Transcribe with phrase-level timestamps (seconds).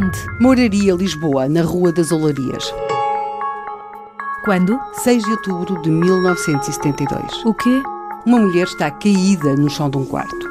[0.00, 0.18] Onde?
[0.40, 2.72] Moraria Lisboa, na Rua das Olarias.
[4.44, 4.80] Quando?
[4.94, 7.44] 6 de outubro de 1972.
[7.44, 7.82] O quê?
[8.24, 10.48] Uma mulher está caída no chão de um quarto.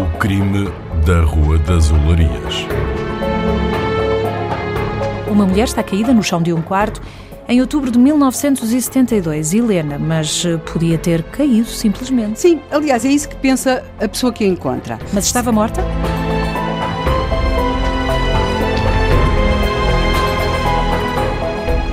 [0.00, 0.72] O crime
[1.04, 2.66] da Rua das Olarias.
[5.28, 7.02] Uma mulher está caída no chão de um quarto
[7.46, 9.52] em outubro de 1972.
[9.52, 12.40] Helena, mas eh, podia ter caído simplesmente.
[12.40, 14.98] Sim, aliás, é isso que pensa a pessoa que a encontra.
[15.12, 15.82] Mas estava morta?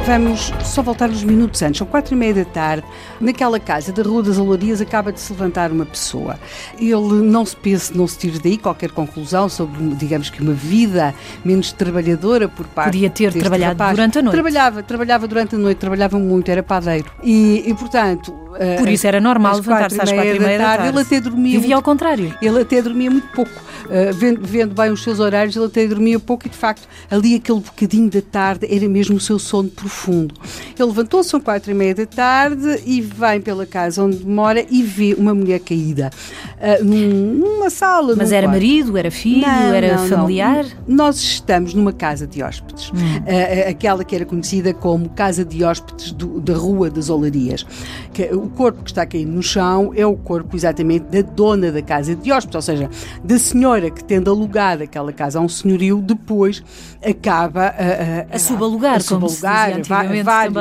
[0.06, 2.86] Vamos só voltar uns minutos antes, são quatro e meia da tarde.
[3.22, 6.38] Naquela casa da Rua das Olarias acaba de se levantar uma pessoa.
[6.78, 11.16] Ele não se pense, não se tire daí qualquer conclusão sobre, digamos que, uma vida
[11.45, 13.95] menos trabalhadora por parte Podia ter trabalhado rapaz.
[13.95, 14.34] durante a noite.
[14.34, 17.10] Trabalhava, trabalhava durante a noite, trabalhava muito, era padeiro.
[17.23, 18.42] E, e portanto.
[18.80, 20.88] Por isso era normal levantar-se às quatro e meia da tarde.
[20.90, 21.59] Ele até dormia.
[21.59, 22.34] Vivia ao muito- contrário.
[22.42, 23.52] ele até dormia muito pouco.
[23.84, 27.36] Uh, vendo, vendo bem os seus horários, ele até dormia pouco e, de facto, ali
[27.36, 30.34] aquele bocadinho da tarde era mesmo o seu sono profundo.
[30.78, 34.82] Ele levantou-se, são quatro e meia da tarde, e vem pela casa onde mora e
[34.84, 36.10] vê uma mulher caída
[36.58, 38.16] uh, num- numa sala.
[38.16, 38.56] Mas num era quarto.
[38.58, 40.10] marido, era filho, Não, era não, não.
[40.10, 40.66] familiar?
[40.88, 42.98] Nós estamos numa casa de hóspedes, Hum.
[43.24, 47.66] Uh, aquela que era conhecida como Casa de Hóspedes do- da Rua das Olarias.
[48.14, 51.82] Que o corpo que está caído no chão é o corpo exatamente da dona da
[51.82, 52.90] casa de hóspedes, ou seja,
[53.24, 56.64] da senhora que tendo alugado aquela casa a um senhorio, depois
[57.06, 60.04] acaba a, a, A subalugar, a como se subalugar dizia va-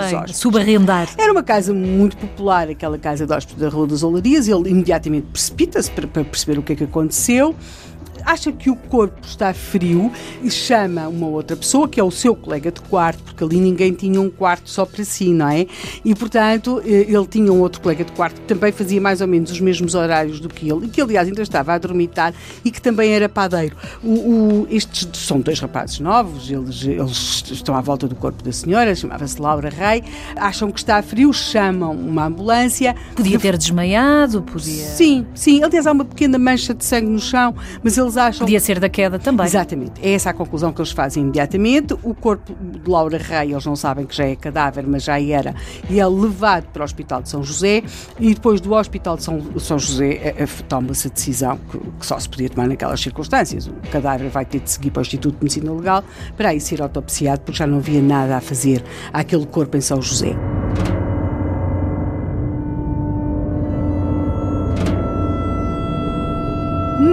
[0.07, 0.37] hóspedes.
[0.37, 1.09] Subarrendar.
[1.19, 4.49] Era uma casa muito popular, aquela casa de hóspedes da Rua das Olarias.
[4.49, 7.55] Ele imediatamente precipita-se para, para perceber o que é que aconteceu.
[8.25, 10.11] Acha que o corpo está frio
[10.43, 13.93] e chama uma outra pessoa, que é o seu colega de quarto, porque ali ninguém
[13.93, 15.67] tinha um quarto só para si, não é?
[16.05, 19.27] E, portanto, eh, ele tinha um outro colega de quarto que também fazia mais ou
[19.29, 22.33] menos os mesmos horários do que ele, e que, aliás, ainda estava a dormitar
[22.65, 23.77] e que também era padeiro.
[24.03, 24.09] O,
[24.63, 28.95] o- estes são dois rapazes novos, eles, eles estão à volta do corpo da senhora,
[28.95, 30.03] chamava-se Laura Rei,
[30.37, 32.95] acham que está frio, chamam uma ambulância.
[33.15, 34.85] Podia ter desmaiado, podia.
[34.87, 35.63] Sim, sim.
[35.63, 38.41] Aliás, há uma pequena mancha de sangue no chão, mas eles acham.
[38.41, 39.47] Podia ser da queda também.
[39.47, 40.01] Exatamente.
[40.03, 41.95] É essa a conclusão que eles fazem imediatamente.
[42.03, 45.55] O corpo de Laura Rei, eles não sabem que já é cadáver, mas já era,
[45.89, 47.83] e é levado para o Hospital de São José.
[48.19, 52.07] E depois do Hospital de São, São José eh, eh, toma-se a decisão que, que
[52.07, 53.67] só se podia tomar naquelas circunstâncias.
[53.67, 56.05] O cadáver vai ter de seguir para o Instituto de Medicina Legal
[56.37, 60.01] para aí ser autopsiado, porque já não havia nada a fazer àquele corpo em São
[60.01, 60.37] José.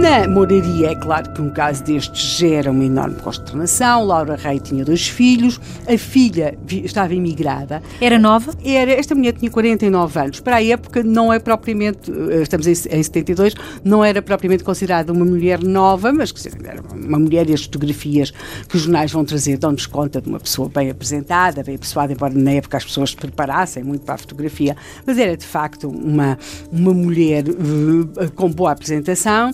[0.00, 4.06] Na moraria, é claro que um caso destes gera uma enorme consternação.
[4.06, 7.82] Laura Rei tinha dois filhos, a filha estava imigrada.
[8.00, 8.50] Era nova?
[8.64, 10.40] Era, esta mulher tinha 49 anos.
[10.40, 15.12] Para a época, não é propriamente, eh, estamos em, em 72, não era propriamente considerada
[15.12, 18.30] uma mulher nova, mas dizer, era uma mulher e as fotografias
[18.70, 22.32] que os jornais vão trazer dão-nos conta de uma pessoa bem apresentada, bem apessoada, embora
[22.32, 24.74] na época as pessoas se preparassem muito para a fotografia,
[25.04, 26.38] mas era de facto uma,
[26.72, 29.52] uma mulher eh, com boa apresentação.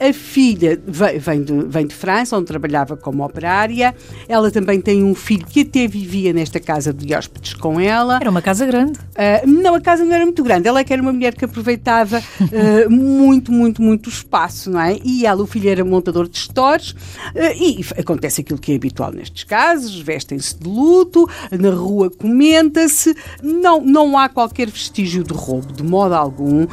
[0.00, 3.94] A filha ve- vem de, vem de França, onde trabalhava como operária.
[4.28, 8.16] Ela também tem um filho que até vivia nesta casa de hóspedes com ela.
[8.20, 8.98] Era uma casa grande.
[9.16, 10.68] Ah, não, a casa não era muito grande.
[10.68, 14.80] Ela é que era uma mulher que aproveitava ah, muito, muito, muito o espaço, não
[14.80, 14.98] é?
[15.04, 16.94] E ela, o filho, era montador de stores.
[17.34, 23.14] ah, e acontece aquilo que é habitual nestes casos: vestem-se de luto, na rua comenta-se.
[23.42, 26.66] Não, não há qualquer vestígio de roubo, de modo algum.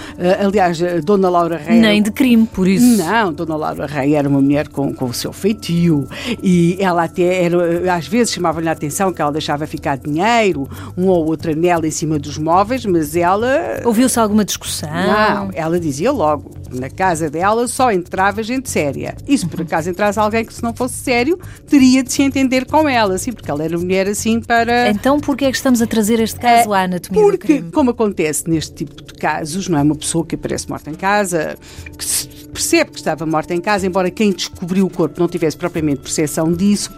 [0.43, 1.79] Aliás, a Dona Laura Rei.
[1.79, 2.85] Nem de crime, por isso.
[2.97, 6.07] Não, Dona Laura Rei era uma mulher com, com o seu feitio
[6.41, 10.67] e ela até era, às vezes chamava-lhe a atenção que ela deixava ficar dinheiro,
[10.97, 13.81] um ou outro anel em cima dos móveis, mas ela.
[13.83, 14.89] Ouviu-se alguma discussão?
[14.89, 19.15] Não, ela dizia logo, na casa dela só entrava gente séria.
[19.27, 22.65] E se por acaso entrasse alguém que se não fosse sério, teria de se entender
[22.65, 24.89] com ela, assim, porque ela era mulher assim para.
[24.89, 28.85] Então, porquê é que estamos a trazer este caso à anatomia Porque, como acontece neste
[28.85, 31.57] tipo de casos, não é uma pessoa que aparece morta em casa,
[31.97, 35.57] que se percebe que estava morta em casa, embora quem descobriu o corpo não tivesse
[35.57, 36.89] propriamente percepção disso,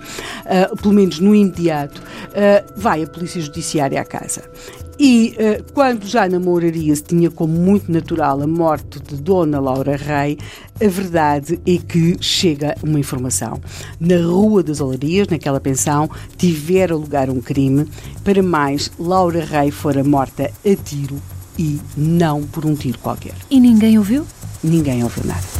[0.45, 2.01] ah, pelo menos no imediato,
[2.35, 4.43] ah, vai a Polícia Judiciária à casa.
[4.99, 9.59] E ah, quando já na moraria se tinha como muito natural a morte de Dona
[9.59, 10.37] Laura Rei,
[10.79, 13.59] a verdade é que chega uma informação.
[13.99, 16.07] Na Rua das Olarias, naquela pensão,
[16.37, 17.89] tivera lugar um crime.
[18.23, 21.19] Para mais, Laura Rei fora morta a tiro
[21.57, 23.33] e não por um tiro qualquer.
[23.49, 24.23] E ninguém ouviu?
[24.63, 25.56] Ninguém ouviu nada.